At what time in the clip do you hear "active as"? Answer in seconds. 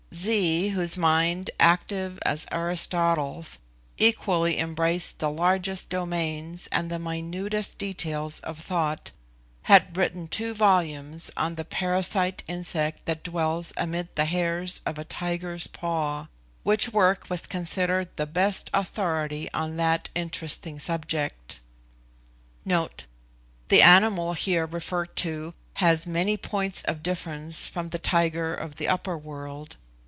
1.59-2.45